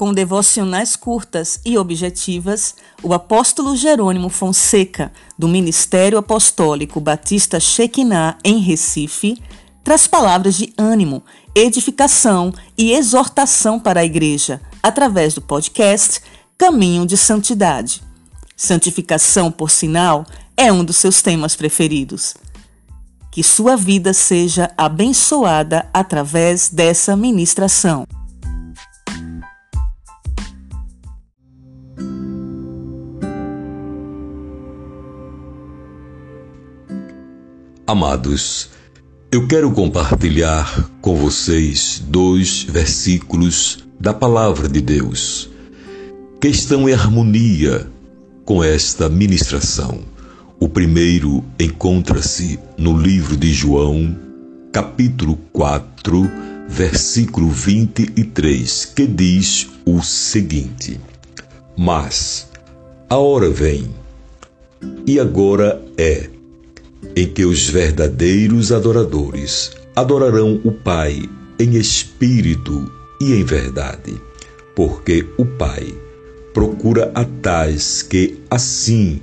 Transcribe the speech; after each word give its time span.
Com 0.00 0.14
devocionais 0.14 0.96
curtas 0.96 1.60
e 1.62 1.76
objetivas, 1.76 2.74
o 3.02 3.12
apóstolo 3.12 3.76
Jerônimo 3.76 4.30
Fonseca, 4.30 5.12
do 5.38 5.46
Ministério 5.46 6.16
Apostólico 6.16 6.98
Batista 6.98 7.60
Shekinah, 7.60 8.38
em 8.42 8.60
Recife, 8.60 9.36
traz 9.84 10.06
palavras 10.06 10.54
de 10.54 10.72
ânimo, 10.78 11.22
edificação 11.54 12.50
e 12.78 12.92
exortação 12.92 13.78
para 13.78 14.00
a 14.00 14.04
igreja, 14.06 14.62
através 14.82 15.34
do 15.34 15.42
podcast 15.42 16.22
Caminho 16.56 17.04
de 17.04 17.18
Santidade. 17.18 18.02
Santificação, 18.56 19.52
por 19.52 19.70
sinal, 19.70 20.24
é 20.56 20.72
um 20.72 20.82
dos 20.82 20.96
seus 20.96 21.20
temas 21.20 21.54
preferidos. 21.54 22.34
Que 23.30 23.42
sua 23.42 23.76
vida 23.76 24.14
seja 24.14 24.72
abençoada 24.78 25.86
através 25.92 26.70
dessa 26.70 27.14
ministração. 27.14 28.06
Amados, 37.90 38.68
eu 39.32 39.48
quero 39.48 39.72
compartilhar 39.72 40.88
com 41.00 41.16
vocês 41.16 42.00
dois 42.06 42.62
versículos 42.62 43.84
da 43.98 44.14
Palavra 44.14 44.68
de 44.68 44.80
Deus 44.80 45.50
que 46.40 46.46
estão 46.46 46.88
em 46.88 46.92
harmonia 46.92 47.90
com 48.44 48.62
esta 48.62 49.08
ministração. 49.08 50.02
O 50.60 50.68
primeiro 50.68 51.42
encontra-se 51.58 52.60
no 52.78 52.96
livro 52.96 53.36
de 53.36 53.52
João, 53.52 54.16
capítulo 54.70 55.36
4, 55.52 56.30
versículo 56.68 57.50
23, 57.50 58.84
que 58.84 59.04
diz 59.04 59.68
o 59.84 60.00
seguinte: 60.00 61.00
Mas 61.76 62.48
a 63.08 63.16
hora 63.16 63.50
vem, 63.50 63.90
e 65.04 65.18
agora 65.18 65.84
é 65.98 66.30
em 67.16 67.26
que 67.26 67.44
os 67.44 67.68
verdadeiros 67.68 68.72
adoradores 68.72 69.72
adorarão 69.94 70.60
o 70.64 70.72
Pai 70.72 71.28
em 71.58 71.76
espírito 71.76 72.90
e 73.20 73.32
em 73.34 73.44
verdade, 73.44 74.14
porque 74.74 75.26
o 75.36 75.44
Pai 75.44 75.94
procura 76.54 77.10
a 77.14 77.24
tais 77.24 78.02
que 78.02 78.38
assim 78.50 79.20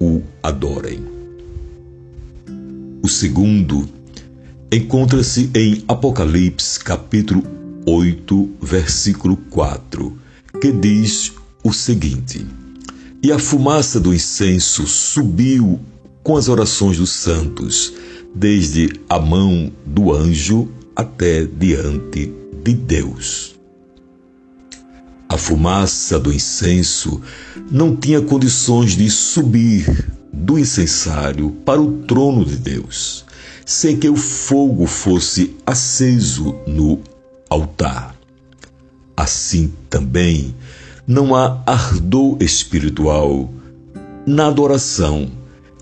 o 0.00 0.22
adorem. 0.42 1.04
O 3.02 3.08
segundo 3.08 3.88
encontra-se 4.70 5.50
em 5.54 5.84
Apocalipse 5.88 6.78
capítulo 6.78 7.42
8, 7.86 8.50
versículo 8.60 9.36
4, 9.50 10.16
que 10.60 10.70
diz 10.70 11.32
o 11.64 11.72
seguinte: 11.72 12.46
E 13.22 13.32
a 13.32 13.38
fumaça 13.38 13.98
do 13.98 14.14
incenso 14.14 14.86
subiu 14.86 15.80
com 16.22 16.36
as 16.36 16.48
orações 16.48 16.98
dos 16.98 17.10
santos, 17.10 17.92
desde 18.34 19.00
a 19.08 19.18
mão 19.18 19.72
do 19.84 20.14
anjo 20.14 20.68
até 20.94 21.44
diante 21.44 22.32
de 22.62 22.74
Deus. 22.74 23.54
A 25.28 25.38
fumaça 25.38 26.18
do 26.18 26.32
incenso 26.32 27.20
não 27.70 27.94
tinha 27.94 28.20
condições 28.20 28.96
de 28.96 29.08
subir 29.08 30.12
do 30.32 30.58
incensário 30.58 31.50
para 31.64 31.80
o 31.80 31.98
trono 32.02 32.44
de 32.44 32.56
Deus, 32.56 33.24
sem 33.64 33.96
que 33.96 34.08
o 34.08 34.16
fogo 34.16 34.86
fosse 34.86 35.56
aceso 35.64 36.56
no 36.66 37.00
altar. 37.48 38.16
Assim 39.16 39.72
também 39.88 40.54
não 41.06 41.34
há 41.34 41.62
ardor 41.66 42.36
espiritual 42.40 43.52
na 44.26 44.48
adoração 44.48 45.30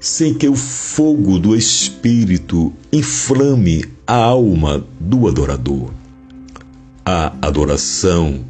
sem 0.01 0.35
que 0.35 0.49
o 0.49 0.55
fogo 0.55 1.39
do 1.39 1.57
Espírito 1.57 2.73
inflame 2.93 3.85
a 4.07 4.15
alma 4.15 4.85
do 5.01 5.27
adorador. 5.27 5.91
A 7.05 7.33
adoração 7.43 8.45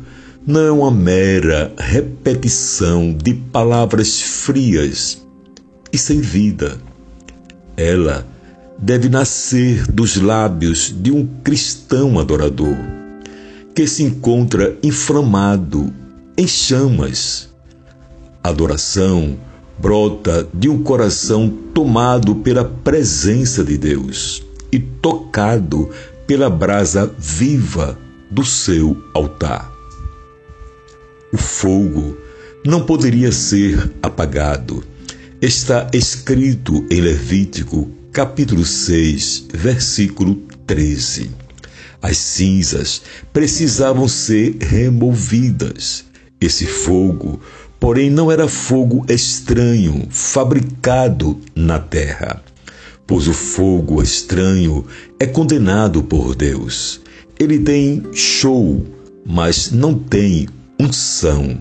não 0.46 0.60
é 0.60 0.70
uma 0.70 0.90
mera 0.90 1.72
repetição 1.78 3.12
de 3.12 3.34
palavras 3.34 4.20
frias 4.20 5.22
e 5.92 5.98
sem 5.98 6.20
vida. 6.20 6.78
Ela 7.76 8.26
deve 8.78 9.08
nascer 9.08 9.86
dos 9.90 10.16
lábios 10.16 10.94
de 10.96 11.10
um 11.10 11.26
cristão 11.42 12.18
adorador, 12.18 12.76
que 13.74 13.86
se 13.86 14.02
encontra 14.02 14.76
inflamado, 14.82 15.92
em 16.36 16.46
chamas. 16.46 17.48
Adoração 18.42 19.36
brota 19.78 20.48
de 20.52 20.68
um 20.68 20.82
coração 20.82 21.48
tomado 21.72 22.34
pela 22.36 22.64
presença 22.64 23.64
de 23.64 23.78
Deus 23.78 24.42
e 24.72 24.78
tocado 24.78 25.88
pela 26.26 26.50
brasa 26.50 27.12
viva 27.18 27.98
do 28.30 28.44
seu 28.44 28.96
altar. 29.14 29.72
O 31.32 31.36
fogo 31.36 32.16
não 32.64 32.84
poderia 32.84 33.30
ser 33.32 33.90
apagado. 34.02 34.82
Está 35.40 35.88
escrito 35.92 36.84
em 36.90 37.00
Levítico, 37.00 37.88
capítulo 38.12 38.64
6, 38.64 39.46
versículo 39.54 40.34
13. 40.66 41.30
As 42.02 42.16
cinzas 42.16 43.02
precisavam 43.32 44.08
ser 44.08 44.56
removidas. 44.60 46.04
Esse 46.40 46.66
fogo 46.66 47.40
Porém, 47.80 48.10
não 48.10 48.30
era 48.30 48.48
fogo 48.48 49.04
estranho, 49.08 50.08
fabricado 50.10 51.38
na 51.54 51.78
terra, 51.78 52.42
pois 53.06 53.28
o 53.28 53.32
fogo 53.32 54.02
estranho 54.02 54.84
é 55.18 55.26
condenado 55.26 56.02
por 56.02 56.34
Deus. 56.34 57.00
Ele 57.38 57.58
tem 57.60 58.02
show, 58.12 58.84
mas 59.24 59.70
não 59.70 59.94
tem 59.94 60.48
unção. 60.78 61.56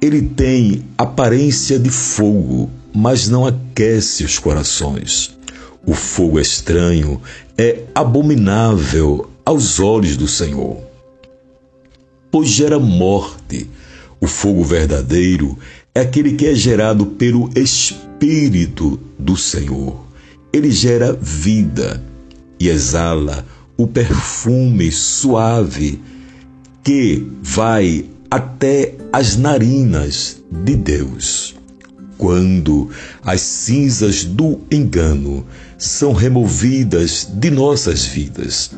Ele 0.00 0.22
tem 0.22 0.84
aparência 0.98 1.78
de 1.78 1.90
fogo, 1.90 2.68
mas 2.92 3.28
não 3.28 3.46
aquece 3.46 4.24
os 4.24 4.40
corações. 4.40 5.38
O 5.86 5.94
fogo 5.94 6.40
estranho 6.40 7.22
é 7.56 7.84
abominável 7.94 9.30
aos 9.44 9.78
olhos 9.78 10.16
do 10.16 10.26
Senhor, 10.26 10.78
pois 12.30 12.48
gera 12.48 12.78
morte 12.78 13.68
o 14.22 14.26
fogo 14.28 14.62
verdadeiro 14.62 15.58
é 15.92 16.00
aquele 16.00 16.34
que 16.34 16.46
é 16.46 16.54
gerado 16.54 17.04
pelo 17.06 17.50
Espírito 17.56 19.00
do 19.18 19.36
Senhor. 19.36 20.00
Ele 20.52 20.70
gera 20.70 21.12
vida 21.12 22.00
e 22.60 22.68
exala 22.68 23.44
o 23.76 23.84
perfume 23.84 24.92
suave 24.92 26.00
que 26.84 27.26
vai 27.42 28.04
até 28.30 28.94
as 29.12 29.36
narinas 29.36 30.40
de 30.52 30.76
Deus. 30.76 31.56
Quando 32.16 32.90
as 33.24 33.40
cinzas 33.40 34.24
do 34.24 34.60
engano 34.70 35.44
são 35.76 36.12
removidas 36.12 37.26
de 37.28 37.50
nossas 37.50 38.04
vidas, 38.04 38.70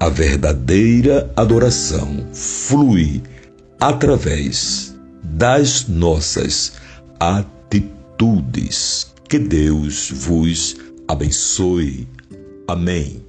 a 0.00 0.08
verdadeira 0.08 1.30
adoração 1.36 2.26
flui 2.32 3.22
através 3.82 4.94
das 5.24 5.88
nossas 5.88 6.74
atitudes. 7.18 9.12
Que 9.28 9.40
Deus 9.40 10.08
vos 10.08 10.76
abençoe. 11.08 12.08
Amém. 12.68 13.20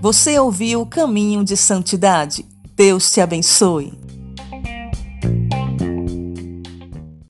Você 0.00 0.38
ouviu 0.38 0.82
o 0.82 0.86
caminho 0.86 1.42
de 1.42 1.56
santidade? 1.56 2.46
Deus 2.76 3.10
te 3.10 3.20
abençoe. 3.20 4.03